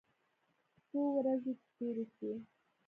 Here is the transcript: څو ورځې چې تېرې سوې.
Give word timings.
څو 0.87 0.99
ورځې 1.17 1.51
چې 1.61 1.67
تېرې 1.75 2.05
سوې. 2.15 2.35